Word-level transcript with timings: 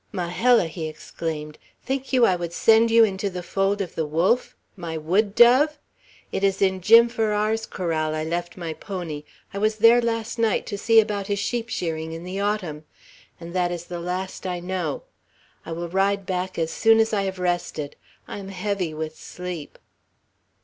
"Majella!" 0.11 0.65
he 0.65 0.87
exclaimed, 0.87 1.59
"think 1.85 2.11
you 2.11 2.25
I 2.25 2.35
would 2.35 2.53
send 2.53 2.89
you 2.89 3.03
into 3.03 3.29
the 3.29 3.43
fold 3.43 3.81
of 3.81 3.93
the 3.93 4.03
wolf? 4.03 4.55
My 4.75 4.97
wood 4.97 5.35
dove! 5.35 5.77
It 6.31 6.43
is 6.43 6.59
in 6.59 6.81
Jim 6.81 7.07
Farrar's 7.07 7.67
corral 7.67 8.15
I 8.15 8.23
left 8.23 8.57
my 8.57 8.73
pony. 8.73 9.25
I 9.53 9.59
was 9.59 9.75
there 9.75 10.01
last 10.01 10.39
night, 10.39 10.65
to 10.65 10.75
see 10.79 10.99
about 10.99 11.27
his 11.27 11.37
sheep 11.37 11.69
shearing 11.69 12.13
in 12.13 12.23
the 12.23 12.39
autumn. 12.39 12.83
And 13.39 13.53
that 13.53 13.71
is 13.71 13.83
the 13.85 13.99
last 13.99 14.47
I 14.47 14.59
know. 14.59 15.03
I 15.67 15.71
will 15.71 15.87
ride 15.87 16.25
back 16.25 16.57
as 16.57 16.71
soon 16.71 16.99
as 16.99 17.13
I 17.13 17.21
have 17.25 17.37
rested. 17.37 17.95
I 18.27 18.39
am 18.39 18.47
heavy 18.47 18.95
with 18.95 19.15
sleep." 19.19 19.77